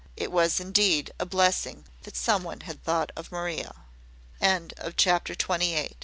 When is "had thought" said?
2.61-3.11